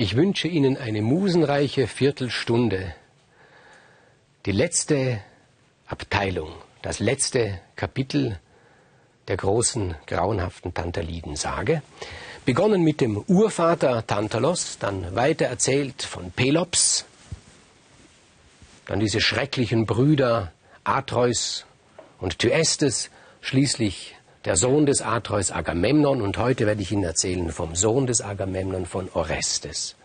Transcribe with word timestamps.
Ich 0.00 0.16
wünsche 0.16 0.48
Ihnen 0.48 0.78
eine 0.78 1.02
musenreiche 1.02 1.86
Viertelstunde. 1.86 2.94
Die 4.46 4.50
letzte 4.50 5.20
Abteilung, 5.86 6.54
das 6.80 7.00
letzte 7.00 7.60
Kapitel 7.76 8.40
der 9.28 9.36
großen, 9.36 9.94
grauenhaften 10.06 10.72
Tantaliden-Sage. 10.72 11.82
Begonnen 12.46 12.82
mit 12.82 13.02
dem 13.02 13.18
Urvater 13.18 14.06
Tantalos, 14.06 14.78
dann 14.78 15.14
weiter 15.14 15.44
erzählt 15.44 16.02
von 16.02 16.30
Pelops, 16.30 17.04
dann 18.86 19.00
diese 19.00 19.20
schrecklichen 19.20 19.84
Brüder 19.84 20.50
Atreus 20.82 21.66
und 22.20 22.38
Thyestes, 22.38 23.10
schließlich 23.42 24.16
der 24.44 24.56
Sohn 24.56 24.86
des 24.86 25.02
Atreus 25.02 25.50
Agamemnon 25.50 26.22
und 26.22 26.38
heute 26.38 26.66
werde 26.66 26.82
ich 26.82 26.92
Ihnen 26.92 27.04
erzählen 27.04 27.50
vom 27.50 27.74
Sohn 27.74 28.06
des 28.06 28.22
Agamemnon 28.22 28.86
von 28.86 29.08
Orestes. 29.12 29.96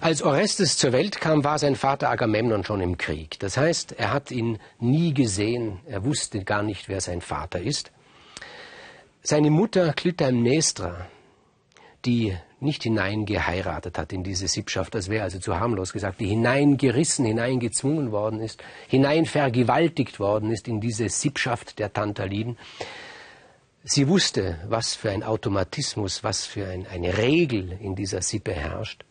Als 0.00 0.22
Orestes 0.22 0.78
zur 0.78 0.92
Welt 0.92 1.20
kam, 1.20 1.44
war 1.44 1.58
sein 1.58 1.76
Vater 1.76 2.10
Agamemnon 2.10 2.64
schon 2.64 2.80
im 2.80 2.98
Krieg. 2.98 3.38
Das 3.38 3.56
heißt, 3.56 3.92
er 3.92 4.12
hat 4.12 4.30
ihn 4.30 4.58
nie 4.80 5.14
gesehen, 5.14 5.78
er 5.86 6.04
wusste 6.04 6.42
gar 6.42 6.62
nicht, 6.62 6.88
wer 6.88 7.00
sein 7.00 7.20
Vater 7.20 7.60
ist. 7.60 7.92
Seine 9.22 9.50
Mutter 9.50 9.92
Clytemnestra, 9.92 11.06
die 12.04 12.36
nicht 12.62 12.82
hineingeheiratet 12.82 13.98
hat 13.98 14.12
in 14.12 14.22
diese 14.24 14.48
Sippschaft, 14.48 14.94
das 14.94 15.08
wäre 15.08 15.24
also 15.24 15.38
zu 15.38 15.58
harmlos 15.58 15.92
gesagt, 15.92 16.20
die 16.20 16.26
hineingerissen, 16.26 17.24
hineingezwungen 17.24 18.12
worden 18.12 18.40
ist, 18.40 18.62
hineinvergewaltigt 18.88 20.20
worden 20.20 20.50
ist 20.50 20.68
in 20.68 20.80
diese 20.80 21.08
Sippschaft 21.08 21.78
der 21.78 21.92
Tantaliden. 21.92 22.56
Sie 23.84 24.08
wusste, 24.08 24.58
was 24.68 24.94
für 24.94 25.10
ein 25.10 25.22
Automatismus, 25.22 26.22
was 26.22 26.46
für 26.46 26.68
ein, 26.68 26.86
eine 26.86 27.18
Regel 27.18 27.78
in 27.80 27.96
dieser 27.96 28.22
Sippe 28.22 28.52
herrscht. 28.52 29.04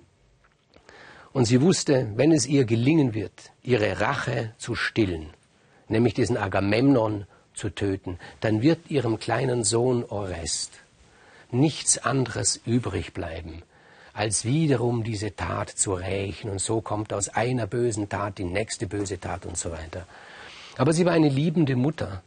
Und 1.33 1.45
sie 1.45 1.61
wusste, 1.61 2.11
wenn 2.15 2.31
es 2.31 2.45
ihr 2.45 2.65
gelingen 2.65 3.13
wird, 3.13 3.51
ihre 3.63 3.99
Rache 3.99 4.53
zu 4.57 4.75
stillen, 4.75 5.27
nämlich 5.87 6.13
diesen 6.13 6.37
Agamemnon 6.37 7.25
zu 7.53 7.69
töten, 7.69 8.17
dann 8.39 8.61
wird 8.61 8.89
ihrem 8.89 9.19
kleinen 9.19 9.63
Sohn 9.63 10.03
Orest 10.05 10.80
nichts 11.53 11.97
anderes 11.97 12.59
übrig 12.65 13.13
bleiben, 13.13 13.63
als 14.13 14.45
wiederum 14.45 15.03
diese 15.03 15.35
Tat 15.35 15.69
zu 15.69 15.93
rächen. 15.93 16.49
Und 16.49 16.59
so 16.59 16.81
kommt 16.81 17.13
aus 17.13 17.29
einer 17.29 17.67
bösen 17.67 18.09
Tat 18.09 18.37
die 18.37 18.43
nächste 18.43 18.87
böse 18.87 19.19
Tat 19.19 19.45
und 19.45 19.57
so 19.57 19.71
weiter. 19.71 20.05
Aber 20.77 20.93
sie 20.93 21.05
war 21.05 21.13
eine 21.13 21.29
liebende 21.29 21.75
Mutter. 21.75 22.23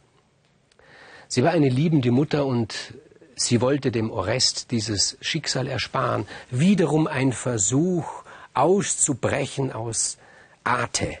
Sie 1.27 1.43
war 1.43 1.51
eine 1.51 1.69
liebende 1.69 2.11
Mutter 2.11 2.45
und 2.45 2.93
sie 3.35 3.61
wollte 3.61 3.91
dem 3.91 4.11
Orest 4.11 4.71
dieses 4.71 5.17
Schicksal 5.21 5.67
ersparen. 5.67 6.27
Wiederum 6.51 7.07
ein 7.07 7.33
Versuch, 7.33 8.23
auszubrechen 8.53 9.71
aus 9.71 10.17
Ate. 10.63 11.17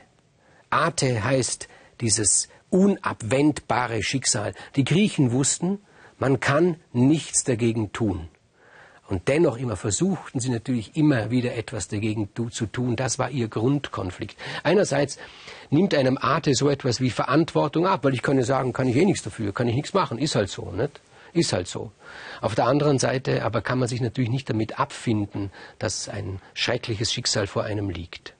Ate 0.69 1.23
heißt 1.23 1.67
dieses 2.01 2.49
unabwendbare 2.69 4.03
Schicksal. 4.03 4.53
Die 4.75 4.83
Griechen 4.83 5.31
wussten, 5.31 5.79
man 6.25 6.39
kann 6.39 6.77
nichts 6.91 7.43
dagegen 7.43 7.93
tun. 7.93 8.29
Und 9.07 9.27
dennoch 9.27 9.57
immer 9.57 9.75
versuchten 9.75 10.39
sie 10.39 10.49
natürlich 10.49 10.97
immer 10.97 11.29
wieder 11.29 11.53
etwas 11.53 11.87
dagegen 11.87 12.29
zu 12.49 12.65
tun. 12.65 12.95
Das 12.95 13.19
war 13.19 13.29
ihr 13.29 13.47
Grundkonflikt. 13.47 14.35
Einerseits 14.63 15.19
nimmt 15.69 15.93
einem 15.93 16.17
Ate 16.19 16.55
so 16.55 16.67
etwas 16.67 16.99
wie 16.99 17.11
Verantwortung 17.11 17.85
ab, 17.85 18.03
weil 18.03 18.15
ich 18.15 18.23
kann 18.23 18.37
ja 18.37 18.43
sagen, 18.43 18.73
kann 18.73 18.87
ich 18.87 18.95
eh 18.95 19.05
nichts 19.05 19.21
dafür, 19.21 19.53
kann 19.53 19.67
ich 19.67 19.75
nichts 19.75 19.93
machen, 19.93 20.17
ist 20.17 20.33
halt 20.33 20.49
so, 20.49 20.71
nicht? 20.71 20.99
Ist 21.33 21.53
halt 21.53 21.67
so. 21.67 21.91
Auf 22.41 22.55
der 22.55 22.65
anderen 22.65 22.97
Seite 22.97 23.43
aber 23.43 23.61
kann 23.61 23.77
man 23.77 23.87
sich 23.87 24.01
natürlich 24.01 24.31
nicht 24.31 24.49
damit 24.49 24.79
abfinden, 24.79 25.51
dass 25.77 26.09
ein 26.09 26.41
schreckliches 26.55 27.13
Schicksal 27.13 27.45
vor 27.45 27.65
einem 27.65 27.91
liegt. 27.91 28.33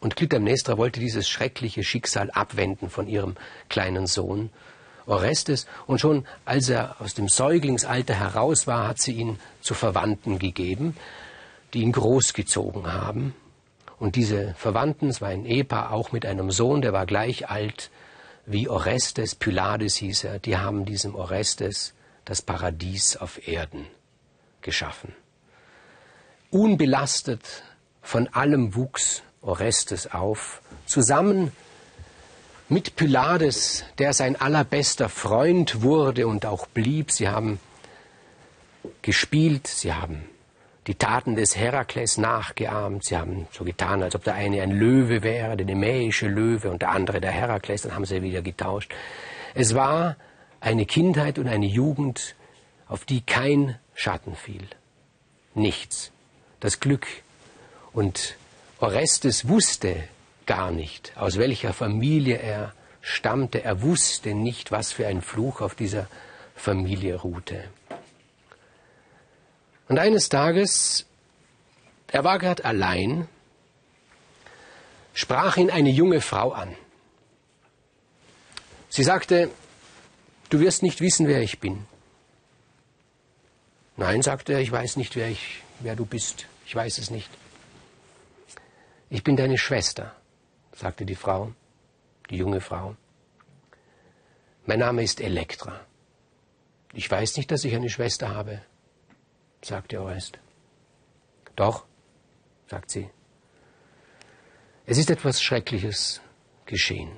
Und 0.00 0.16
Clytemnestra 0.16 0.76
wollte 0.76 1.00
dieses 1.00 1.30
schreckliche 1.30 1.82
Schicksal 1.82 2.30
abwenden 2.30 2.90
von 2.90 3.08
ihrem 3.08 3.36
kleinen 3.70 4.06
Sohn 4.06 4.50
Orestes 5.06 5.66
und 5.86 6.00
schon 6.00 6.26
als 6.44 6.68
er 6.68 7.00
aus 7.00 7.14
dem 7.14 7.28
Säuglingsalter 7.28 8.14
heraus 8.14 8.66
war, 8.66 8.88
hat 8.88 9.00
sie 9.00 9.12
ihn 9.12 9.38
zu 9.60 9.74
Verwandten 9.74 10.38
gegeben, 10.38 10.96
die 11.72 11.82
ihn 11.82 11.92
großgezogen 11.92 12.92
haben. 12.92 13.34
Und 13.98 14.16
diese 14.16 14.54
Verwandten, 14.54 15.08
es 15.08 15.20
war 15.20 15.28
ein 15.28 15.44
Ehepaar, 15.44 15.92
auch 15.92 16.12
mit 16.12 16.26
einem 16.26 16.50
Sohn, 16.50 16.82
der 16.82 16.92
war 16.92 17.06
gleich 17.06 17.48
alt 17.48 17.90
wie 18.46 18.68
Orestes, 18.68 19.34
Pylades 19.34 19.96
hieß 19.96 20.24
er, 20.24 20.38
die 20.38 20.56
haben 20.56 20.84
diesem 20.84 21.14
Orestes 21.14 21.94
das 22.24 22.42
Paradies 22.42 23.16
auf 23.16 23.46
Erden 23.46 23.86
geschaffen. 24.60 25.14
Unbelastet 26.50 27.62
von 28.02 28.28
allem 28.28 28.74
wuchs 28.74 29.22
Orestes 29.40 30.12
auf, 30.12 30.62
zusammen 30.86 31.52
mit 32.74 32.96
Pylades, 32.96 33.84
der 33.98 34.12
sein 34.12 34.34
allerbester 34.34 35.08
Freund 35.08 35.82
wurde 35.82 36.26
und 36.26 36.44
auch 36.44 36.66
blieb. 36.66 37.12
Sie 37.12 37.28
haben 37.28 37.60
gespielt, 39.00 39.68
sie 39.68 39.94
haben 39.94 40.24
die 40.88 40.96
Taten 40.96 41.36
des 41.36 41.56
Herakles 41.56 42.18
nachgeahmt. 42.18 43.04
Sie 43.04 43.16
haben 43.16 43.46
so 43.52 43.62
getan, 43.62 44.02
als 44.02 44.16
ob 44.16 44.24
der 44.24 44.34
eine 44.34 44.60
ein 44.60 44.72
Löwe 44.72 45.22
wäre, 45.22 45.56
der 45.56 45.66
nemäische 45.66 46.26
Löwe, 46.26 46.68
und 46.68 46.82
der 46.82 46.90
andere 46.90 47.20
der 47.20 47.30
Herakles. 47.30 47.82
Dann 47.82 47.94
haben 47.94 48.06
sie 48.06 48.22
wieder 48.22 48.42
getauscht. 48.42 48.92
Es 49.54 49.76
war 49.76 50.16
eine 50.60 50.84
Kindheit 50.84 51.38
und 51.38 51.46
eine 51.46 51.66
Jugend, 51.66 52.34
auf 52.88 53.04
die 53.04 53.20
kein 53.20 53.78
Schatten 53.94 54.34
fiel. 54.34 54.66
Nichts. 55.54 56.10
Das 56.58 56.80
Glück. 56.80 57.06
Und 57.92 58.36
Orestes 58.80 59.46
wusste, 59.46 60.08
gar 60.46 60.70
nicht, 60.70 61.12
aus 61.16 61.38
welcher 61.38 61.72
Familie 61.72 62.38
er 62.38 62.72
stammte. 63.00 63.62
Er 63.62 63.82
wusste 63.82 64.34
nicht, 64.34 64.72
was 64.72 64.92
für 64.92 65.06
ein 65.06 65.22
Fluch 65.22 65.60
auf 65.60 65.74
dieser 65.74 66.08
Familie 66.56 67.16
ruhte. 67.16 67.64
Und 69.88 69.98
eines 69.98 70.28
Tages, 70.28 71.06
er 72.08 72.24
war 72.24 72.38
gerade 72.38 72.64
allein, 72.64 73.28
sprach 75.12 75.56
ihn 75.56 75.70
eine 75.70 75.90
junge 75.90 76.20
Frau 76.20 76.52
an. 76.52 76.74
Sie 78.88 79.02
sagte, 79.02 79.50
du 80.48 80.60
wirst 80.60 80.82
nicht 80.82 81.00
wissen, 81.00 81.28
wer 81.28 81.42
ich 81.42 81.60
bin. 81.60 81.86
Nein, 83.96 84.22
sagte 84.22 84.54
er, 84.54 84.60
ich 84.60 84.72
weiß 84.72 84.96
nicht, 84.96 85.14
wer, 85.16 85.28
ich, 85.28 85.62
wer 85.80 85.96
du 85.96 86.04
bist. 86.04 86.46
Ich 86.66 86.74
weiß 86.74 86.98
es 86.98 87.10
nicht. 87.10 87.30
Ich 89.10 89.22
bin 89.22 89.36
deine 89.36 89.58
Schwester 89.58 90.14
sagte 90.74 91.04
die 91.06 91.14
Frau, 91.14 91.52
die 92.30 92.36
junge 92.36 92.60
Frau. 92.60 92.96
Mein 94.66 94.78
Name 94.80 95.02
ist 95.02 95.20
Elektra. 95.20 95.80
Ich 96.92 97.10
weiß 97.10 97.36
nicht, 97.36 97.50
dass 97.50 97.64
ich 97.64 97.74
eine 97.74 97.90
Schwester 97.90 98.34
habe, 98.34 98.62
sagte 99.62 100.00
Orest. 100.00 100.38
Doch, 101.56 101.84
sagt 102.68 102.90
sie. 102.90 103.10
Es 104.86 104.98
ist 104.98 105.10
etwas 105.10 105.42
Schreckliches 105.42 106.20
geschehen. 106.66 107.10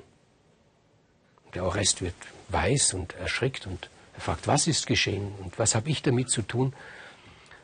Der 1.53 1.63
Orest 1.63 2.01
wird 2.01 2.15
weiß 2.49 2.93
und 2.93 3.13
erschrickt 3.15 3.67
und 3.67 3.89
er 4.13 4.21
fragt, 4.21 4.47
was 4.47 4.67
ist 4.67 4.87
geschehen 4.87 5.33
und 5.39 5.59
was 5.59 5.75
habe 5.75 5.89
ich 5.89 6.01
damit 6.01 6.29
zu 6.29 6.41
tun? 6.41 6.73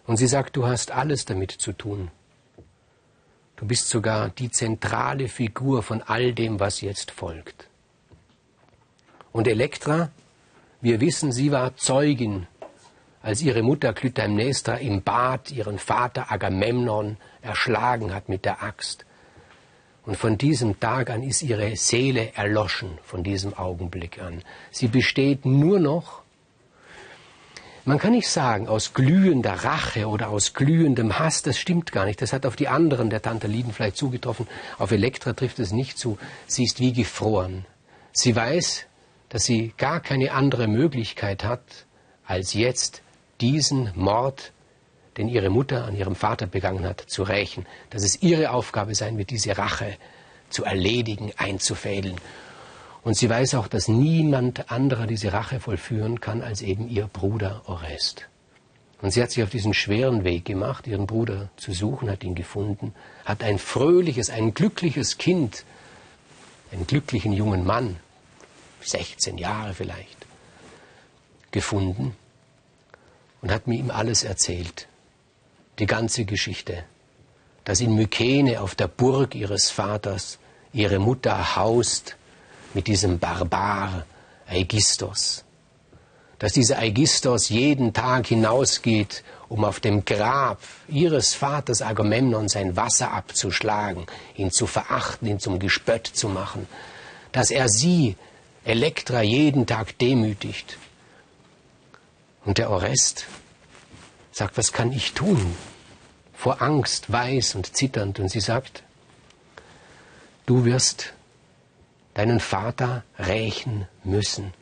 Und 0.06 0.18
sie 0.18 0.28
sagt, 0.28 0.56
du 0.56 0.66
hast 0.66 0.92
alles 0.92 1.26
damit 1.26 1.52
zu 1.52 1.74
tun. 1.74 2.12
Du 3.64 3.68
bist 3.70 3.88
sogar 3.88 4.28
die 4.28 4.52
zentrale 4.52 5.30
Figur 5.30 5.84
von 5.84 6.02
all 6.02 6.34
dem, 6.34 6.60
was 6.60 6.82
jetzt 6.82 7.12
folgt. 7.12 7.70
Und 9.32 9.48
Elektra, 9.48 10.12
wir 10.82 11.00
wissen, 11.00 11.32
sie 11.32 11.50
war 11.54 11.78
Zeugin, 11.78 12.46
als 13.22 13.42
ihre 13.42 13.64
Mutter 13.64 13.94
Clytemnestra 13.94 14.74
im 14.76 15.02
Bad 15.02 15.50
ihren 15.52 15.80
Vater 15.80 16.30
Agamemnon 16.30 17.16
erschlagen 17.42 18.14
hat 18.14 18.28
mit 18.28 18.44
der 18.44 18.62
Axt. 18.62 19.06
Und 20.06 20.18
von 20.18 20.38
diesem 20.38 20.82
Tag 20.82 21.10
an 21.10 21.24
ist 21.24 21.42
ihre 21.42 21.78
Seele 21.78 22.34
erloschen, 22.36 22.98
von 23.02 23.24
diesem 23.24 23.54
Augenblick 23.54 24.22
an. 24.22 24.44
Sie 24.72 24.90
besteht 24.90 25.46
nur 25.46 25.80
noch 25.80 26.23
man 27.86 28.00
kann 28.00 28.12
nicht 28.12 28.30
sagen, 28.30 28.68
aus 28.68 28.94
glühender 28.94 29.54
Rache 29.54 30.08
oder 30.08 30.30
aus 30.30 30.54
glühendem 30.54 31.20
Hass, 31.20 31.42
das 31.42 31.58
stimmt 31.58 31.92
gar 31.92 32.06
nicht. 32.06 32.22
Das 32.22 32.32
hat 32.32 32.46
auf 32.46 32.56
die 32.56 32.68
anderen 32.68 33.10
der 33.10 33.22
Tantaliden 33.22 33.74
vielleicht 33.74 33.98
zugetroffen. 33.98 34.48
Auf 34.78 34.92
Elektra 34.92 35.34
trifft 35.34 35.60
es 35.60 35.72
nicht 35.72 35.98
zu. 35.98 36.18
Sie 36.48 36.64
ist 36.64 36.80
wie 36.80 36.94
gefroren. 36.94 37.66
Sie 38.14 38.36
weiß, 38.36 38.86
dass 39.30 39.44
sie 39.44 39.74
gar 39.78 40.00
keine 40.00 40.32
andere 40.32 40.68
Möglichkeit 40.68 41.44
hat, 41.44 41.64
als 42.26 42.54
jetzt 42.54 43.02
diesen 43.42 43.92
Mord, 43.96 44.54
den 45.18 45.28
ihre 45.28 45.50
Mutter 45.50 45.86
an 45.86 45.96
ihrem 45.96 46.16
Vater 46.16 46.48
begangen 46.48 46.86
hat, 46.86 47.02
zu 47.02 47.24
rächen. 47.24 47.66
Dass 47.90 48.04
es 48.04 48.22
ihre 48.22 48.52
Aufgabe 48.52 48.96
sein 48.96 49.18
wird, 49.18 49.30
diese 49.30 49.58
Rache 49.58 49.98
zu 50.50 50.64
erledigen, 50.64 51.34
einzufädeln. 51.38 52.16
Und 53.04 53.16
sie 53.16 53.30
weiß 53.30 53.56
auch, 53.56 53.68
dass 53.68 53.88
niemand 53.88 54.72
anderer 54.72 55.08
diese 55.08 55.34
Rache 55.34 55.60
vollführen 55.60 56.22
kann 56.22 56.42
als 56.42 56.62
eben 56.62 56.88
ihr 56.90 57.08
Bruder 57.08 57.64
Orest. 57.66 58.28
Und 59.02 59.12
sie 59.12 59.22
hat 59.22 59.32
sich 59.32 59.44
auf 59.44 59.50
diesen 59.50 59.74
schweren 59.74 60.24
Weg 60.24 60.46
gemacht, 60.46 60.88
ihren 60.88 61.08
Bruder 61.08 61.50
zu 61.58 61.74
suchen, 61.74 62.10
hat 62.10 62.24
ihn 62.24 62.36
gefunden, 62.36 62.96
hat 63.26 63.44
ein 63.44 63.60
fröhliches, 63.60 64.30
ein 64.30 64.54
glückliches 64.54 65.18
Kind, 65.18 65.66
einen 66.72 66.88
glücklichen 66.88 67.34
jungen 67.34 67.66
Mann, 67.66 67.98
16 68.82 69.38
Jahre 69.38 69.74
vielleicht, 69.74 70.26
gefunden 71.52 72.16
und 73.42 73.52
hat 73.52 73.68
mir 73.68 73.78
ihm 73.78 73.92
alles 73.92 74.24
erzählt, 74.24 74.88
die 75.80 75.86
ganze 75.86 76.24
Geschichte, 76.24 76.86
dass 77.66 77.82
in 77.82 77.96
Mykene 77.96 78.62
auf 78.62 78.74
der 78.76 78.88
Burg 78.88 79.36
ihres 79.36 79.70
Vaters 79.70 80.40
ihre 80.72 81.00
Mutter 81.00 81.58
haust 81.58 82.16
mit 82.74 82.88
diesem 82.88 83.20
Barbar 83.20 84.06
Aegistos, 84.48 85.44
dass 86.40 86.54
dieser 86.54 86.80
Aegistos 86.80 87.50
jeden 87.50 87.94
Tag 87.94 88.28
hinausgeht, 88.28 89.24
um 89.48 89.64
auf 89.64 89.80
dem 89.80 90.04
Grab 90.04 90.60
ihres 90.88 91.34
Vaters 91.34 91.82
Agamemnon 91.82 92.50
sein 92.50 92.76
Wasser 92.76 93.12
abzuschlagen, 93.12 94.06
ihn 94.36 94.52
zu 94.52 94.68
verachten, 94.68 95.28
ihn 95.28 95.40
zum 95.40 95.60
Gespött 95.60 96.08
zu 96.08 96.28
machen, 96.28 96.68
dass 97.32 97.52
er 97.52 97.70
sie, 97.70 98.16
Elektra, 98.66 99.22
jeden 99.22 99.66
Tag 99.66 99.98
demütigt. 100.00 100.78
Und 102.46 102.58
der 102.58 102.70
Orest 102.70 103.26
sagt, 104.32 104.58
was 104.58 104.72
kann 104.74 104.92
ich 104.92 105.14
tun? 105.14 105.56
Vor 106.34 106.62
Angst, 106.62 107.12
weiß 107.12 107.56
und 107.56 107.76
zitternd. 107.76 108.20
Und 108.20 108.30
sie 108.30 108.40
sagt, 108.40 108.84
du 110.46 110.66
wirst 110.66 111.14
deinen 112.14 112.40
Vater 112.40 113.04
rächen 113.18 113.88
müssen. 114.04 114.54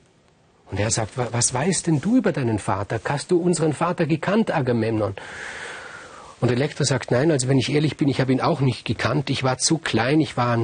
Und 0.72 0.80
er 0.80 0.90
sagt, 0.90 1.18
was 1.18 1.54
weißt 1.54 1.88
denn 1.88 2.00
du 2.00 2.18
über 2.18 2.32
deinen 2.32 2.58
Vater? 2.58 3.02
Hast 3.04 3.32
du 3.32 3.42
unseren 3.42 3.74
Vater 3.74 4.06
gekannt, 4.06 4.52
Agamemnon? 4.52 5.16
Und 6.40 6.50
Elektra 6.50 6.86
sagt, 6.86 7.12
nein, 7.12 7.30
also 7.30 7.50
wenn 7.50 7.58
ich 7.58 7.72
ehrlich 7.72 7.98
bin, 7.98 8.08
ich 8.08 8.22
habe 8.22 8.32
ihn 8.32 8.42
auch 8.42 8.62
nicht 8.62 8.86
gekannt. 8.86 9.30
Ich 9.30 9.44
war 9.44 9.58
zu 9.58 9.78
klein, 9.78 10.22
ich 10.22 10.38
war 10.38 10.58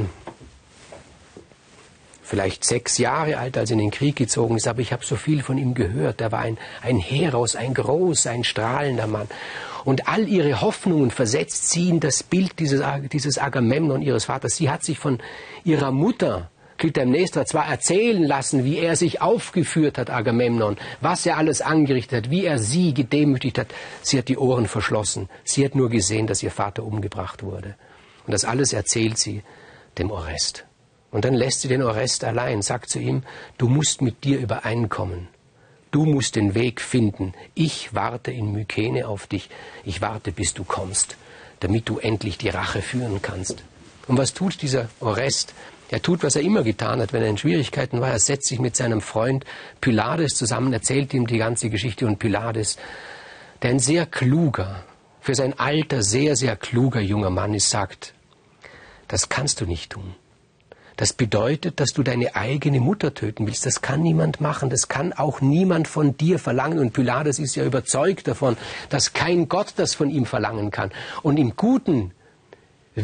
vielleicht 2.24 2.66
sechs 2.66 2.98
Jahre 2.98 3.38
alt, 3.38 3.58
als 3.58 3.70
er 3.70 3.74
in 3.74 3.80
den 3.80 3.92
Krieg 3.92 4.16
gezogen 4.16 4.58
ist, 4.58 4.68
aber 4.68 4.82
ich 4.82 4.92
habe 4.92 5.06
so 5.06 5.16
viel 5.16 5.44
von 5.44 5.58
ihm 5.58 5.74
gehört. 5.74 6.20
Er 6.22 6.32
war 6.32 6.40
ein, 6.40 6.58
ein 6.82 6.98
Heros, 6.98 7.56
ein 7.56 7.74
großer, 7.74 8.32
ein 8.32 8.44
strahlender 8.44 9.08
Mann. 9.08 9.28
Und 9.86 10.08
all 10.08 10.28
ihre 10.28 10.62
Hoffnungen 10.62 11.12
versetzt 11.12 11.70
sie 11.70 11.90
in 11.90 12.00
das 12.00 12.24
Bild 12.24 12.60
dieses, 12.60 12.82
dieses 13.12 13.38
Agamemnon, 13.38 14.02
ihres 14.02 14.26
Vaters. 14.26 14.56
Sie 14.56 14.70
hat 14.70 14.84
sich 14.84 15.00
von 15.00 15.20
ihrer 15.64 15.92
Mutter 15.92 16.50
Clytemnestra 16.78 17.46
zwar 17.46 17.68
erzählen 17.68 18.24
lassen, 18.24 18.64
wie 18.64 18.78
er 18.78 18.96
sich 18.96 19.22
aufgeführt 19.22 19.98
hat, 19.98 20.10
Agamemnon, 20.10 20.78
was 21.02 21.26
er 21.26 21.38
alles 21.38 21.62
angerichtet 21.62 22.26
hat, 22.26 22.32
wie 22.32 22.46
er 22.46 22.60
sie 22.60 22.94
gedemütigt 22.94 23.58
hat. 23.58 23.68
Sie 24.02 24.18
hat 24.18 24.28
die 24.28 24.38
Ohren 24.38 24.68
verschlossen. 24.68 25.30
Sie 25.44 25.66
hat 25.66 25.76
nur 25.76 25.90
gesehen, 25.90 26.28
dass 26.28 26.44
ihr 26.44 26.52
Vater 26.52 26.84
umgebracht 26.84 27.44
wurde. 27.44 27.76
Und 28.26 28.34
das 28.34 28.46
alles 28.46 28.74
erzählt 28.74 29.18
sie 29.18 29.42
dem 29.98 30.12
Orest. 30.12 30.66
Und 31.12 31.26
dann 31.26 31.34
lässt 31.34 31.62
sie 31.62 31.68
den 31.68 31.82
Orest 31.82 32.24
allein, 32.24 32.62
sagt 32.62 32.90
zu 32.90 33.00
ihm, 33.00 33.24
du 33.58 33.70
musst 33.70 34.02
mit 34.02 34.24
dir 34.24 34.40
übereinkommen. 34.40 35.30
Du 35.92 36.06
musst 36.06 36.36
den 36.36 36.54
Weg 36.54 36.82
finden. 36.82 37.34
Ich 37.56 37.96
warte 37.96 38.32
in 38.32 38.52
Mykene 38.52 39.08
auf 39.08 39.26
dich. 39.26 39.50
Ich 39.86 40.02
warte, 40.02 40.32
bis 40.32 40.54
du 40.54 40.64
kommst, 40.64 41.16
damit 41.62 41.88
du 41.88 41.98
endlich 41.98 42.38
die 42.38 42.50
Rache 42.50 42.82
führen 42.82 43.22
kannst. 43.22 43.64
Und 44.08 44.18
was 44.18 44.34
tut 44.34 44.62
dieser 44.62 44.90
Orest? 45.00 45.54
Er 45.90 46.02
tut, 46.02 46.24
was 46.24 46.36
er 46.36 46.42
immer 46.42 46.64
getan 46.64 47.02
hat, 47.02 47.14
wenn 47.14 47.22
er 47.22 47.30
in 47.30 47.38
Schwierigkeiten 47.38 48.02
war. 48.02 48.10
Er 48.10 48.20
setzt 48.20 48.48
sich 48.48 48.60
mit 48.60 48.76
seinem 48.76 49.02
Freund 49.02 49.46
Pylades 49.80 50.36
zusammen, 50.36 50.74
erzählt 50.74 51.14
ihm 51.14 51.28
die 51.28 51.38
ganze 51.38 51.70
Geschichte 51.70 52.06
und 52.06 52.20
Pylades, 52.20 52.78
der 53.62 53.72
ein 53.72 53.80
sehr 53.80 54.06
kluger, 54.06 54.84
für 55.22 55.36
sein 55.36 55.58
Alter 55.58 56.04
sehr, 56.04 56.36
sehr 56.36 56.56
kluger 56.56 57.02
junger 57.02 57.30
Mann 57.30 57.54
ist, 57.54 57.70
sagt, 57.70 58.14
das 59.08 59.30
kannst 59.30 59.62
du 59.62 59.66
nicht 59.66 59.92
tun. 59.92 60.16
Das 60.98 61.14
bedeutet, 61.14 61.80
dass 61.80 61.94
du 61.94 62.02
deine 62.02 62.36
eigene 62.36 62.80
Mutter 62.80 63.14
töten 63.14 63.46
willst. 63.46 63.68
Das 63.68 63.82
kann 63.82 64.02
niemand 64.02 64.42
machen. 64.42 64.72
Das 64.72 64.88
kann 64.88 65.14
auch 65.14 65.42
niemand 65.42 65.88
von 65.88 66.18
dir 66.18 66.40
verlangen. 66.40 66.80
Und 66.80 66.94
Pylades 66.94 67.38
ist 67.38 67.56
ja 67.56 67.64
überzeugt 67.64 68.28
davon, 68.28 68.58
dass 68.90 69.14
kein 69.14 69.48
Gott 69.48 69.74
das 69.78 69.94
von 69.94 70.10
ihm 70.10 70.26
verlangen 70.26 70.72
kann. 70.72 70.92
Und 71.22 71.38
im 71.38 71.56
guten 71.56 72.14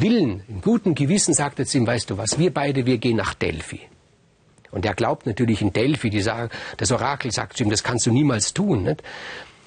Willen, 0.01 0.41
im 0.47 0.61
guten 0.61 0.95
Gewissen 0.95 1.35
sagt 1.35 1.59
er 1.59 1.67
zu 1.67 1.77
ihm, 1.77 1.85
weißt 1.85 2.09
du 2.09 2.17
was, 2.17 2.39
wir 2.39 2.51
beide, 2.51 2.87
wir 2.87 2.97
gehen 2.97 3.17
nach 3.17 3.35
Delphi. 3.35 3.79
Und 4.71 4.85
er 4.85 4.95
glaubt 4.95 5.27
natürlich 5.27 5.61
in 5.61 5.71
Delphi, 5.71 6.09
die 6.09 6.21
sagen, 6.21 6.49
das 6.77 6.91
Orakel 6.91 7.31
sagt 7.31 7.57
zu 7.57 7.63
ihm, 7.63 7.69
das 7.69 7.83
kannst 7.83 8.07
du 8.07 8.11
niemals 8.11 8.55
tun. 8.55 8.83
Nicht? 8.83 9.03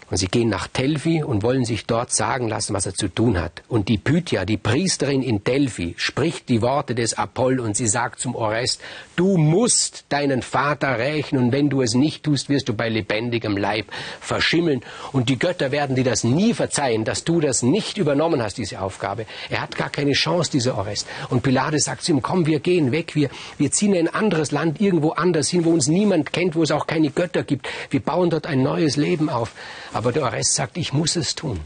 Und 0.09 0.19
sie 0.19 0.29
gehen 0.29 0.49
nach 0.49 0.69
Delphi 0.69 1.25
und 1.25 1.43
wollen 1.43 1.65
sich 1.65 1.87
dort 1.87 2.13
sagen 2.13 2.49
lassen, 2.49 2.75
was 2.75 2.87
er 2.87 2.95
zu 2.95 3.09
tun 3.09 3.41
hat. 3.41 3.63
Und 3.69 3.89
die 3.89 3.99
Pythia, 3.99 4.45
die 4.45 4.57
Priesterin 4.57 5.21
in 5.21 5.43
Delphi, 5.43 5.95
spricht 5.97 6.49
die 6.49 6.63
Worte 6.63 6.95
des 6.95 7.15
Apoll 7.15 7.59
und 7.59 7.77
sie 7.77 7.89
sagt 7.89 8.21
zum 8.21 8.37
Orest, 8.37 8.81
du 9.17 9.37
musst 9.37 10.05
deinen 10.09 10.43
Vater 10.43 10.99
rächen 10.99 11.39
und 11.39 11.51
wenn 11.51 11.71
du 11.71 11.83
es 11.83 11.95
nicht 11.95 12.23
tust, 12.23 12.49
wirst 12.49 12.69
du 12.69 12.75
bei 12.75 12.89
lebendigem 12.89 13.57
Leib 13.57 13.87
verschimmeln. 14.21 14.83
Und 15.11 15.29
die 15.29 15.39
Götter 15.39 15.73
werden 15.73 15.97
dir 15.97 16.05
das 16.05 16.23
nie 16.23 16.55
verzeihen, 16.55 17.05
dass 17.05 17.25
du 17.25 17.41
das 17.41 17.63
nicht 17.63 17.99
übernommen 17.99 18.41
hast, 18.41 18.59
diese 18.59 18.81
Aufgabe. 18.81 19.27
Er 19.51 19.61
hat 19.61 19.77
gar 19.77 19.91
keine 19.91 20.13
Chance, 20.13 20.53
dieser 20.53 20.79
Orest. 20.79 21.09
Und 21.31 21.43
Pilates 21.43 21.85
sagt 21.85 22.03
zu 22.03 22.13
ihm, 22.13 22.23
komm, 22.23 22.47
wir 22.47 22.61
gehen 22.61 22.93
weg, 22.93 23.17
wir, 23.17 23.29
wir 23.59 23.73
ziehen 23.73 23.95
in 23.95 24.07
ein 24.07 24.15
anderes 24.15 24.53
Land, 24.53 24.81
irgendwo 24.81 25.11
anders 25.11 25.49
hin, 25.49 25.65
wo 25.65 25.71
uns 25.71 25.89
niemand 25.89 26.33
kennt, 26.33 26.55
wo 26.55 26.63
es 26.63 26.71
auch 26.71 26.87
keine 26.87 27.11
Götter 27.11 27.43
gibt. 27.43 27.69
Wir 27.91 28.01
bauen 28.01 28.31
dort 28.31 28.47
ein 28.47 28.63
neues 28.63 28.97
Leben 28.97 29.29
auf. 29.29 29.53
Aber 29.97 30.13
der 30.13 30.25
Orest 30.25 30.55
sagt, 30.55 30.77
ich 30.77 30.93
muss 30.93 31.17
es 31.17 31.35
tun. 31.35 31.59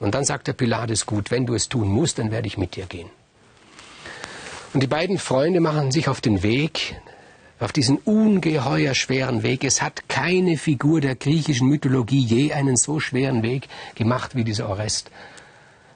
Und 0.00 0.14
dann 0.14 0.24
sagt 0.24 0.46
der 0.46 0.54
Pilates, 0.54 1.04
gut, 1.04 1.30
wenn 1.30 1.44
du 1.44 1.54
es 1.54 1.68
tun 1.68 1.86
musst, 1.86 2.18
dann 2.18 2.30
werde 2.30 2.46
ich 2.46 2.56
mit 2.56 2.74
dir 2.74 2.86
gehen. 2.86 3.10
Und 4.72 4.82
die 4.82 4.86
beiden 4.86 5.18
Freunde 5.18 5.60
machen 5.60 5.92
sich 5.92 6.08
auf 6.08 6.22
den 6.22 6.42
Weg, 6.42 6.98
auf 7.60 7.70
diesen 7.70 7.98
ungeheuer 7.98 8.94
schweren 8.94 9.42
Weg. 9.42 9.62
Es 9.64 9.82
hat 9.82 10.08
keine 10.08 10.56
Figur 10.56 11.02
der 11.02 11.16
griechischen 11.16 11.68
Mythologie 11.68 12.24
je 12.24 12.54
einen 12.54 12.78
so 12.78 12.98
schweren 12.98 13.42
Weg 13.42 13.68
gemacht 13.94 14.34
wie 14.34 14.44
dieser 14.44 14.66
Orest 14.70 15.10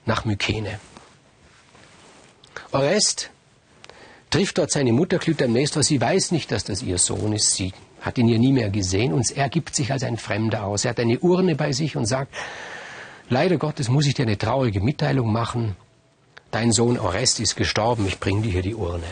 nach 0.04 0.26
Mykene. 0.26 0.80
Orest 2.72 3.30
trifft 4.28 4.58
dort 4.58 4.70
seine 4.70 4.92
Mutter 4.92 5.18
Clytemnestra. 5.18 5.82
Sie 5.82 5.98
weiß 5.98 6.32
nicht, 6.32 6.52
dass 6.52 6.64
das 6.64 6.82
ihr 6.82 6.98
Sohn 6.98 7.32
ist. 7.32 7.52
Sie 7.52 7.72
hat 8.02 8.18
ihn 8.18 8.28
ja 8.28 8.36
nie 8.36 8.52
mehr 8.52 8.68
gesehen 8.68 9.12
und 9.12 9.30
er 9.30 9.48
gibt 9.48 9.74
sich 9.74 9.92
als 9.92 10.02
ein 10.02 10.18
Fremder 10.18 10.64
aus. 10.64 10.84
Er 10.84 10.90
hat 10.90 11.00
eine 11.00 11.18
Urne 11.20 11.54
bei 11.54 11.72
sich 11.72 11.96
und 11.96 12.04
sagt, 12.04 12.34
leider 13.28 13.56
Gottes 13.56 13.88
muss 13.88 14.06
ich 14.06 14.14
dir 14.14 14.24
eine 14.24 14.36
traurige 14.36 14.80
Mitteilung 14.80 15.32
machen. 15.32 15.76
Dein 16.50 16.72
Sohn 16.72 16.98
Orest 16.98 17.40
ist 17.40 17.56
gestorben, 17.56 18.06
ich 18.06 18.20
bringe 18.20 18.42
dir 18.42 18.52
hier 18.52 18.62
die 18.62 18.74
Urne. 18.74 19.06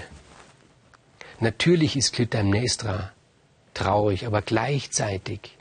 Natürlich 1.38 1.96
ist 1.96 2.12
Clytemnestra 2.12 3.12
traurig, 3.72 4.26
aber 4.26 4.42
gleichzeitig 4.42 5.56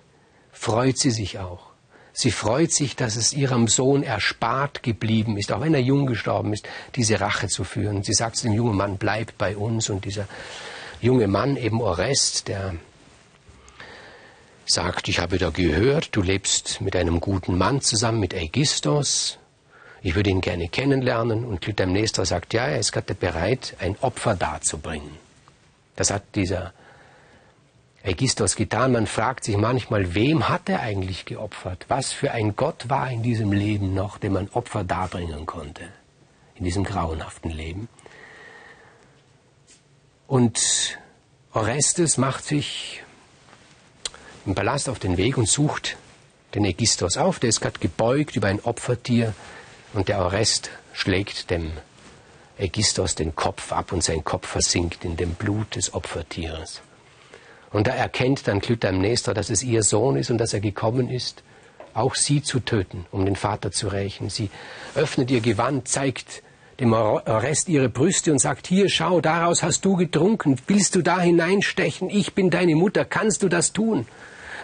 freut 0.52 0.98
sie 0.98 1.12
sich 1.12 1.40
auch. 1.40 1.70
Sie 2.12 2.32
freut 2.32 2.74
sich, 2.74 2.98
dass 2.98 3.16
es 3.16 3.32
ihrem 3.32 3.70
Sohn 3.70 4.04
erspart 4.04 4.84
geblieben 4.84 5.38
ist, 5.38 5.54
auch 5.54 5.62
wenn 5.62 5.74
er 5.74 5.80
jung 5.80 6.06
gestorben 6.06 6.52
ist, 6.52 6.68
diese 6.96 7.22
Rache 7.22 7.48
zu 7.48 7.64
führen. 7.64 8.04
Sie 8.04 8.12
sagt 8.14 8.36
zu 8.36 8.48
dem 8.48 8.56
jungen 8.56 8.76
Mann, 8.76 8.98
bleib 8.98 9.38
bei 9.38 9.56
uns. 9.56 9.90
Und 9.90 10.04
dieser 10.04 10.28
junge 11.00 11.28
Mann, 11.28 11.56
eben 11.56 11.80
Orest, 11.80 12.50
der 12.50 12.76
sagt, 14.70 15.08
ich 15.08 15.20
habe 15.20 15.40
da 15.40 15.50
gehört, 15.50 16.16
du 16.16 16.22
lebst 16.22 16.80
mit 16.80 16.96
einem 16.96 17.20
guten 17.20 17.58
Mann 17.58 17.82
zusammen, 17.82 18.20
mit 18.20 18.36
Aegistos. 18.36 19.40
Ich 20.02 20.16
würde 20.16 20.30
ihn 20.30 20.42
gerne 20.42 20.70
kennenlernen. 20.70 21.44
Und 21.44 21.62
Clytemnestra 21.62 22.24
sagt, 22.24 22.54
ja, 22.54 22.68
er 22.68 22.80
ist 22.80 22.92
gerade 22.92 23.16
bereit, 23.16 23.76
ein 23.80 23.98
Opfer 24.02 24.36
darzubringen. 24.36 25.18
Das 25.96 26.12
hat 26.12 26.24
dieser 26.36 26.74
Aegistos 28.04 28.56
getan. 28.56 28.92
Man 28.92 29.08
fragt 29.08 29.44
sich 29.44 29.58
manchmal, 29.58 30.14
wem 30.14 30.48
hat 30.48 30.70
er 30.70 30.82
eigentlich 30.82 31.26
geopfert? 31.26 31.86
Was 31.88 32.14
für 32.14 32.32
ein 32.32 32.56
Gott 32.56 32.90
war 32.90 33.10
in 33.10 33.24
diesem 33.24 33.52
Leben 33.52 33.96
noch, 33.96 34.20
dem 34.20 34.34
man 34.34 34.50
Opfer 34.50 34.84
darbringen 34.84 35.48
konnte? 35.48 35.90
In 36.56 36.64
diesem 36.64 36.84
grauenhaften 36.84 37.50
Leben. 37.50 37.90
Und 40.28 41.00
Orestes 41.54 42.18
macht 42.18 42.46
sich 42.46 43.04
im 44.50 44.56
Palast 44.56 44.90
auf 44.90 44.98
den 44.98 45.18
Weg 45.18 45.38
und 45.38 45.48
sucht 45.48 45.96
den 46.56 46.66
Ägistos 46.66 47.18
auf. 47.18 47.38
Der 47.38 47.50
ist 47.50 47.62
gerade 47.62 47.80
gebeugt 47.80 48.36
über 48.36 48.48
ein 48.48 48.60
Opfertier 48.60 49.36
und 49.94 50.08
der 50.10 50.20
Orest 50.20 50.72
schlägt 50.92 51.52
dem 51.52 51.72
Ägistos 52.58 53.14
den 53.14 53.36
Kopf 53.36 53.72
ab 53.72 53.92
und 53.92 54.04
sein 54.04 54.24
Kopf 54.24 54.48
versinkt 54.48 55.06
in 55.06 55.18
dem 55.18 55.36
Blut 55.36 55.76
des 55.76 55.94
Opfertieres. 55.94 56.82
Und 57.72 57.86
da 57.86 57.92
erkennt 57.92 58.48
dann 58.48 58.60
Clytemnestra, 58.60 59.36
dass 59.36 59.52
es 59.52 59.62
ihr 59.62 59.84
Sohn 59.84 60.18
ist 60.18 60.32
und 60.32 60.40
dass 60.40 60.54
er 60.54 60.62
gekommen 60.62 61.12
ist, 61.12 61.44
auch 61.94 62.16
sie 62.16 62.42
zu 62.42 62.60
töten, 62.60 63.06
um 63.12 63.26
den 63.26 63.36
Vater 63.36 63.72
zu 63.72 63.88
rächen. 63.88 64.32
Sie 64.32 64.50
öffnet 64.96 65.30
ihr 65.30 65.42
Gewand, 65.42 65.88
zeigt 65.88 66.42
dem 66.80 66.94
Orest 66.94 67.70
ihre 67.70 67.90
Brüste 67.90 68.32
und 68.32 68.40
sagt, 68.40 68.66
hier, 68.66 68.90
schau, 68.90 69.22
daraus 69.22 69.62
hast 69.62 69.86
du 69.86 69.96
getrunken, 69.96 70.60
willst 70.66 70.96
du 70.96 71.04
da 71.04 71.20
hineinstechen, 71.20 72.10
ich 72.10 72.34
bin 72.34 72.50
deine 72.50 72.76
Mutter, 72.76 73.06
kannst 73.06 73.44
du 73.44 73.50
das 73.50 73.74
tun? 73.74 74.08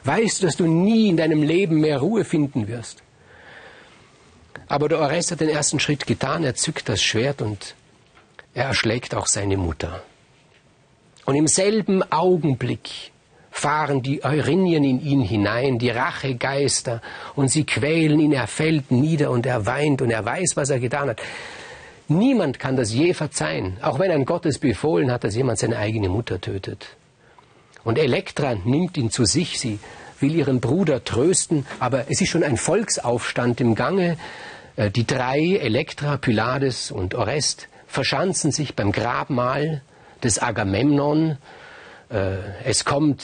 Weißt 0.06 0.42
du, 0.42 0.46
dass 0.46 0.56
du 0.56 0.68
nie 0.68 1.10
in 1.10 1.18
deinem 1.18 1.42
Leben 1.42 1.82
mehr 1.82 2.00
Ruhe 2.00 2.24
finden 2.24 2.68
wirst? 2.68 3.02
Aber 4.68 4.88
der 4.88 5.00
Orest 5.00 5.32
hat 5.32 5.42
den 5.42 5.50
ersten 5.50 5.80
Schritt 5.80 6.06
getan, 6.06 6.44
er 6.44 6.56
zückt 6.56 6.90
das 6.90 7.02
Schwert 7.02 7.42
und 7.42 7.76
er 8.54 8.66
erschlägt 8.66 9.16
auch 9.16 9.26
seine 9.28 9.58
Mutter. 9.58 10.04
Und 11.26 11.36
im 11.36 11.48
selben 11.48 12.04
Augenblick 12.12 13.12
fahren 13.50 14.04
die 14.04 14.24
Eurinien 14.24 14.84
in 14.84 15.02
ihn 15.02 15.22
hinein, 15.22 15.80
die 15.80 15.90
Rachegeister, 15.90 17.02
und 17.36 17.50
sie 17.50 17.64
quälen 17.64 18.20
ihn, 18.20 18.32
er 18.32 18.48
fällt 18.48 18.92
nieder 18.92 19.32
und 19.32 19.46
er 19.46 19.66
weint 19.66 20.02
und 20.02 20.12
er 20.12 20.24
weiß, 20.24 20.56
was 20.56 20.70
er 20.70 20.80
getan 20.80 21.10
hat. 21.10 21.22
Niemand 22.08 22.60
kann 22.60 22.76
das 22.76 22.94
je 22.94 23.14
verzeihen, 23.14 23.78
auch 23.82 23.98
wenn 23.98 24.12
ein 24.12 24.26
Gottes 24.26 24.60
befohlen 24.60 25.12
hat, 25.12 25.24
dass 25.24 25.36
jemand 25.36 25.58
seine 25.58 25.78
eigene 25.78 26.10
Mutter 26.10 26.40
tötet. 26.40 26.96
Und 27.86 28.00
Elektra 28.00 28.56
nimmt 28.56 28.98
ihn 28.98 29.12
zu 29.12 29.24
sich, 29.24 29.60
sie 29.60 29.80
will 30.20 30.36
ihren 30.36 30.60
Bruder 30.60 31.04
trösten, 31.04 31.66
aber 31.80 32.06
es 32.10 32.20
ist 32.20 32.30
schon 32.30 32.44
ein 32.44 32.58
Volksaufstand 32.58 33.62
im 33.62 33.76
Gange. 33.76 34.18
Äh, 34.76 34.90
die 34.90 35.06
drei, 35.06 35.58
Elektra, 35.58 36.18
Pylades 36.18 36.92
und 36.92 37.14
Orest, 37.14 37.70
verschanzen 37.88 38.52
sich 38.52 38.76
beim 38.76 38.92
Grabmal 38.92 39.82
des 40.24 40.42
Agamemnon. 40.42 41.38
Äh, 42.10 42.38
es 42.64 42.86
kommt 42.86 43.24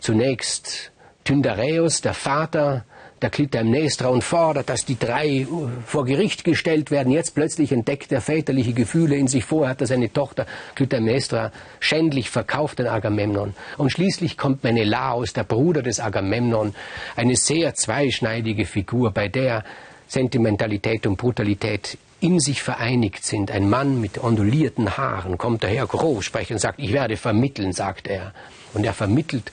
zunächst 0.00 0.90
Tyndareus, 1.24 2.00
der 2.00 2.14
Vater 2.14 2.84
der 3.24 3.30
Clytemnestra 3.30 4.08
und 4.08 4.22
fordert, 4.22 4.68
dass 4.68 4.84
die 4.84 4.98
drei 4.98 5.46
vor 5.86 6.04
Gericht 6.04 6.44
gestellt 6.44 6.90
werden. 6.90 7.10
Jetzt 7.10 7.34
plötzlich 7.34 7.72
entdeckt 7.72 8.12
er 8.12 8.20
väterliche 8.20 8.74
Gefühle 8.74 9.16
in 9.16 9.28
sich. 9.28 9.46
Vorher 9.46 9.70
hat 9.70 9.80
er 9.80 9.86
seine 9.86 10.12
Tochter 10.12 10.44
Clytemnestra 10.74 11.50
schändlich 11.80 12.28
verkauft 12.28 12.80
an 12.80 12.86
Agamemnon. 12.86 13.54
Und 13.78 13.90
schließlich 13.90 14.36
kommt 14.36 14.62
Menelaos, 14.62 15.32
der 15.32 15.44
Bruder 15.44 15.80
des 15.80 16.00
Agamemnon, 16.00 16.74
eine 17.16 17.34
sehr 17.34 17.74
zweischneidige 17.74 18.66
Figur, 18.66 19.10
bei 19.10 19.28
der 19.28 19.64
Sentimentalität 20.06 21.06
und 21.06 21.16
Brutalität 21.16 21.96
in 22.20 22.40
sich 22.40 22.62
vereinigt 22.62 23.24
sind. 23.24 23.50
Ein 23.50 23.70
Mann 23.70 24.02
mit 24.02 24.22
ondulierten 24.22 24.98
Haaren 24.98 25.38
kommt 25.38 25.64
daher 25.64 25.86
groß 25.86 26.22
sprechen 26.22 26.54
und 26.54 26.58
sagt, 26.58 26.78
ich 26.78 26.92
werde 26.92 27.16
vermitteln, 27.16 27.72
sagt 27.72 28.06
er. 28.06 28.34
Und 28.74 28.84
er 28.84 28.92
vermittelt. 28.92 29.50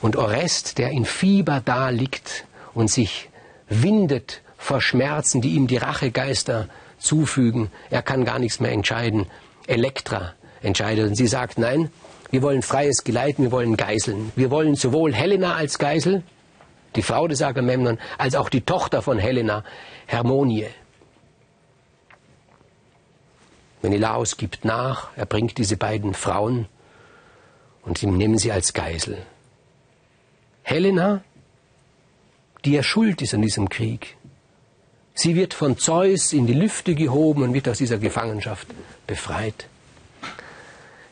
Und 0.00 0.16
Orest, 0.16 0.78
der 0.78 0.92
in 0.92 1.04
Fieber 1.04 1.60
da 1.62 1.90
liegt 1.90 2.46
und 2.76 2.90
sich 2.90 3.30
windet 3.68 4.42
vor 4.58 4.82
Schmerzen, 4.82 5.40
die 5.40 5.54
ihm 5.54 5.66
die 5.66 5.78
Rachegeister 5.78 6.68
zufügen, 6.98 7.70
er 7.88 8.02
kann 8.02 8.24
gar 8.26 8.38
nichts 8.38 8.60
mehr 8.60 8.70
entscheiden. 8.70 9.26
Elektra 9.66 10.34
entscheidet. 10.62 11.08
Und 11.08 11.14
sie 11.14 11.26
sagt, 11.26 11.58
nein, 11.58 11.90
wir 12.30 12.42
wollen 12.42 12.60
freies 12.60 13.02
Geleiten, 13.02 13.44
wir 13.44 13.50
wollen 13.50 13.78
Geiseln. 13.78 14.30
Wir 14.36 14.50
wollen 14.50 14.76
sowohl 14.76 15.14
Helena 15.14 15.54
als 15.54 15.78
Geisel, 15.78 16.22
die 16.96 17.02
Frau 17.02 17.26
des 17.28 17.40
Agamemnon, 17.40 17.98
als 18.18 18.34
auch 18.34 18.50
die 18.50 18.60
Tochter 18.60 19.00
von 19.00 19.18
Helena, 19.18 19.64
Hermonie. 20.06 20.66
Menelaos 23.80 24.36
gibt 24.36 24.66
nach, 24.66 25.08
er 25.16 25.26
bringt 25.26 25.56
diese 25.56 25.78
beiden 25.78 26.12
Frauen 26.12 26.66
und 27.84 27.96
sie 27.96 28.06
nehmen 28.06 28.36
sie 28.36 28.52
als 28.52 28.74
Geisel. 28.74 29.16
Helena, 30.62 31.22
die 32.66 32.72
ja 32.72 32.82
schuld 32.82 33.22
ist 33.22 33.32
an 33.32 33.42
diesem 33.42 33.68
Krieg, 33.68 34.16
sie 35.14 35.36
wird 35.36 35.54
von 35.54 35.78
Zeus 35.78 36.32
in 36.32 36.46
die 36.46 36.52
Lüfte 36.52 36.94
gehoben 36.94 37.44
und 37.44 37.54
wird 37.54 37.68
aus 37.68 37.78
dieser 37.78 37.98
Gefangenschaft 37.98 38.66
befreit. 39.06 39.68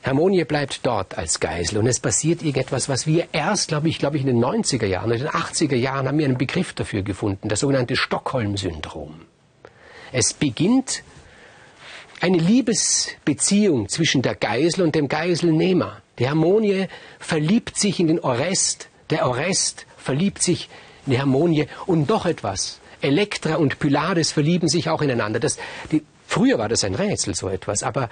Hermonie 0.03 0.45
bleibt 0.45 0.81
dort 0.85 1.17
als 1.17 1.41
Geisel 1.41 1.79
und 1.79 1.87
es 1.87 2.01
passiert 2.01 2.43
irgendetwas, 2.43 2.91
was 2.91 3.07
wir 3.07 3.29
erst, 3.33 3.69
glaube 3.69 3.89
ich, 3.89 3.99
glaube 3.99 4.17
ich, 4.17 4.23
in 4.23 4.27
den 4.27 4.45
90er 4.45 4.85
Jahren 4.85 5.07
oder 5.07 5.15
in 5.15 5.23
den 5.23 5.31
80er 5.31 5.77
Jahren 5.77 6.09
haben 6.09 6.19
wir 6.19 6.27
einen 6.27 6.37
Begriff 6.37 6.75
dafür 6.75 7.03
gefunden, 7.03 7.49
das 7.49 7.61
sogenannte 7.61 7.97
Stockholm-Syndrom. 7.97 9.23
Es 10.13 10.35
beginnt 10.35 11.03
eine 12.21 12.37
Liebesbeziehung 12.37 13.89
zwischen 13.89 14.23
der 14.23 14.35
Geisel 14.35 14.83
und 14.83 14.95
dem 14.95 15.09
Geiselnehmer. 15.09 16.03
Die 16.19 16.29
Harmonie 16.29 16.89
verliebt 17.19 17.79
sich 17.79 18.01
in 18.01 18.09
den 18.09 18.21
Orest, 18.21 18.89
der 19.09 19.27
Orest 19.27 19.87
verliebt 19.97 20.43
sich 20.43 20.69
in 21.07 21.13
die 21.13 21.21
Harmonie 21.21 21.67
und 21.87 22.09
noch 22.09 22.27
etwas. 22.27 22.81
Elektra 23.01 23.57
und 23.57 23.79
Pylades 23.79 24.33
verlieben 24.33 24.69
sich 24.69 24.89
auch 24.89 25.03
ineinander. 25.03 25.41
Das, 25.41 25.59
die, 25.93 26.03
früher 26.27 26.59
war 26.59 26.69
das 26.69 26.85
ein 26.85 26.95
Rätsel, 26.95 27.35
so 27.35 27.49
etwas, 27.49 27.83
aber 27.83 28.09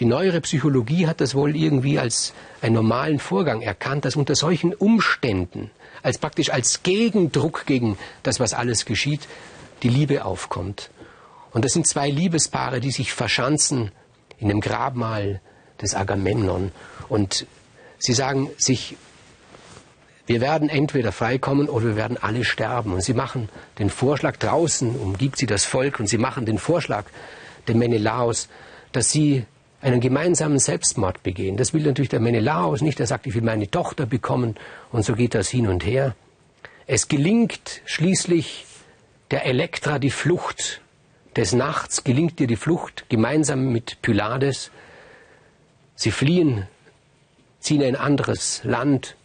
die 0.00 0.04
neuere 0.04 0.40
Psychologie 0.40 1.06
hat 1.06 1.20
das 1.20 1.34
wohl 1.34 1.56
irgendwie 1.56 1.98
als 1.98 2.32
einen 2.62 2.74
normalen 2.74 3.18
Vorgang 3.18 3.62
erkannt, 3.62 4.04
dass 4.04 4.16
unter 4.16 4.36
solchen 4.36 4.72
Umständen, 4.72 5.70
als 6.02 6.18
praktisch 6.18 6.50
als 6.50 6.82
Gegendruck 6.84 7.66
gegen 7.66 7.98
das, 8.22 8.38
was 8.38 8.54
alles 8.54 8.84
geschieht, 8.84 9.26
die 9.82 9.88
Liebe 9.88 10.24
aufkommt. 10.24 10.90
Und 11.52 11.64
das 11.64 11.72
sind 11.72 11.86
zwei 11.86 12.10
Liebespaare, 12.10 12.80
die 12.80 12.90
sich 12.90 13.12
verschanzen 13.12 13.90
in 14.38 14.48
dem 14.48 14.60
Grabmal 14.60 15.40
des 15.82 15.94
Agamemnon. 15.94 16.70
Und 17.08 17.46
sie 17.98 18.12
sagen 18.12 18.50
sich, 18.56 18.96
wir 20.28 20.42
werden 20.42 20.68
entweder 20.68 21.10
freikommen 21.10 21.70
oder 21.70 21.86
wir 21.86 21.96
werden 21.96 22.18
alle 22.18 22.44
sterben. 22.44 22.92
Und 22.92 23.02
sie 23.02 23.14
machen 23.14 23.48
den 23.78 23.88
Vorschlag, 23.88 24.36
draußen 24.36 24.94
umgibt 24.94 25.38
sie 25.38 25.46
das 25.46 25.64
Volk 25.64 25.98
und 26.00 26.06
sie 26.06 26.18
machen 26.18 26.44
den 26.44 26.58
Vorschlag 26.58 27.06
dem 27.66 27.78
Menelaos, 27.78 28.48
dass 28.92 29.10
sie 29.10 29.46
einen 29.80 30.00
gemeinsamen 30.00 30.58
Selbstmord 30.58 31.22
begehen. 31.22 31.56
Das 31.56 31.72
will 31.72 31.82
natürlich 31.82 32.10
der 32.10 32.20
Menelaos 32.20 32.82
nicht. 32.82 33.00
Er 33.00 33.06
sagt, 33.06 33.26
ich 33.26 33.34
will 33.34 33.42
meine 33.42 33.70
Tochter 33.70 34.04
bekommen 34.04 34.56
und 34.92 35.02
so 35.02 35.14
geht 35.14 35.34
das 35.34 35.48
hin 35.48 35.66
und 35.66 35.86
her. 35.86 36.14
Es 36.86 37.08
gelingt 37.08 37.80
schließlich 37.86 38.66
der 39.30 39.46
Elektra 39.46 39.98
die 39.98 40.10
Flucht. 40.10 40.82
Des 41.36 41.52
Nachts 41.52 42.04
gelingt 42.04 42.38
ihr 42.40 42.46
die 42.46 42.56
Flucht 42.56 43.06
gemeinsam 43.08 43.72
mit 43.72 44.02
Pylades. 44.02 44.70
Sie 45.94 46.10
fliehen, 46.10 46.66
ziehen 47.60 47.82
ein 47.82 47.96
anderes 47.96 48.60
Land, 48.64 49.16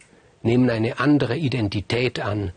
nehmen 0.44 0.70
eine 0.70 1.00
andere 1.00 1.36
Identität 1.36 2.20
an 2.20 2.52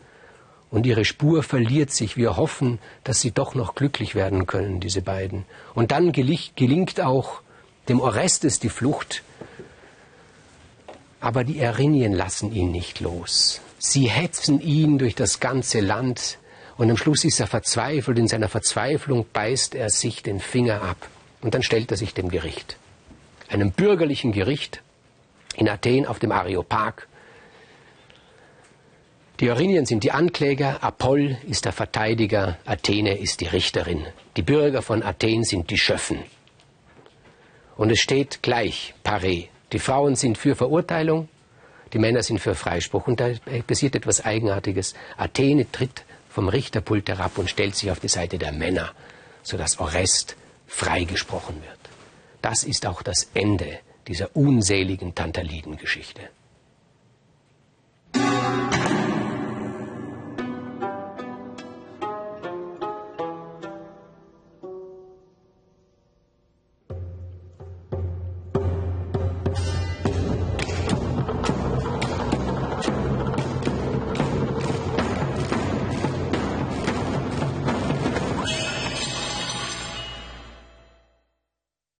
und 0.70 0.86
ihre 0.86 1.04
Spur 1.04 1.42
verliert 1.42 1.90
sich. 1.90 2.16
Wir 2.16 2.36
hoffen, 2.36 2.78
dass 3.04 3.20
sie 3.20 3.30
doch 3.30 3.54
noch 3.54 3.74
glücklich 3.74 4.14
werden 4.14 4.46
können, 4.46 4.80
diese 4.80 5.02
beiden. 5.02 5.44
Und 5.74 5.90
dann 5.92 6.12
gelingt 6.12 7.00
auch 7.00 7.40
dem 7.88 8.00
Orestes 8.00 8.60
die 8.60 8.68
Flucht. 8.68 9.22
Aber 11.20 11.42
die 11.42 11.58
Erinien 11.58 12.12
lassen 12.12 12.52
ihn 12.52 12.70
nicht 12.70 13.00
los. 13.00 13.60
Sie 13.78 14.08
hetzen 14.08 14.60
ihn 14.60 14.98
durch 14.98 15.14
das 15.14 15.40
ganze 15.40 15.80
Land 15.80 16.38
und 16.76 16.90
am 16.90 16.96
Schluss 16.96 17.24
ist 17.24 17.40
er 17.40 17.46
verzweifelt. 17.46 18.18
In 18.18 18.28
seiner 18.28 18.48
Verzweiflung 18.48 19.26
beißt 19.32 19.74
er 19.74 19.90
sich 19.90 20.22
den 20.22 20.38
Finger 20.38 20.82
ab 20.82 21.08
und 21.40 21.54
dann 21.54 21.62
stellt 21.62 21.90
er 21.90 21.96
sich 21.96 22.14
dem 22.14 22.28
Gericht. 22.28 22.76
Einem 23.48 23.72
bürgerlichen 23.72 24.32
Gericht 24.32 24.82
in 25.56 25.68
Athen 25.68 26.06
auf 26.06 26.18
dem 26.18 26.32
Areopag. 26.32 27.08
Die 29.40 29.46
Erinien 29.46 29.86
sind 29.86 30.02
die 30.02 30.10
Ankläger, 30.10 30.82
Apoll 30.82 31.38
ist 31.46 31.64
der 31.64 31.72
Verteidiger, 31.72 32.58
Athene 32.64 33.16
ist 33.16 33.40
die 33.40 33.46
Richterin. 33.46 34.04
Die 34.36 34.42
Bürger 34.42 34.82
von 34.82 35.04
Athen 35.04 35.44
sind 35.44 35.70
die 35.70 35.78
Schöffen. 35.78 36.24
Und 37.76 37.90
es 37.90 38.00
steht 38.00 38.42
gleich, 38.42 38.94
paré. 39.04 39.46
Die 39.70 39.78
Frauen 39.78 40.16
sind 40.16 40.38
für 40.38 40.56
Verurteilung, 40.56 41.28
die 41.92 42.00
Männer 42.00 42.24
sind 42.24 42.40
für 42.40 42.56
Freispruch. 42.56 43.06
Und 43.06 43.20
da 43.20 43.30
passiert 43.64 43.94
etwas 43.94 44.24
Eigenartiges. 44.24 44.94
Athene 45.16 45.70
tritt 45.70 46.04
vom 46.28 46.48
Richterpult 46.48 47.08
herab 47.08 47.38
und 47.38 47.48
stellt 47.48 47.76
sich 47.76 47.92
auf 47.92 48.00
die 48.00 48.08
Seite 48.08 48.38
der 48.38 48.50
Männer, 48.50 48.90
sodass 49.44 49.78
Orest 49.78 50.34
freigesprochen 50.66 51.62
wird. 51.62 51.78
Das 52.42 52.64
ist 52.64 52.86
auch 52.86 53.02
das 53.02 53.30
Ende 53.34 53.78
dieser 54.08 54.34
unseligen 54.34 55.14
Tantaliden-Geschichte. 55.14 56.22